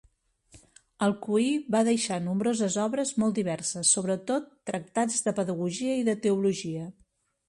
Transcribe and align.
Alcuí 1.07 1.49
va 1.75 1.81
deixar 1.89 2.15
nombroses 2.29 2.77
obres, 2.85 3.11
molt 3.23 3.37
diverses, 3.41 3.91
sobretot 3.97 4.47
tractats 4.71 5.21
de 5.29 5.35
pedagogia 5.41 5.99
i 6.01 6.09
de 6.09 6.17
teologia. 6.25 6.87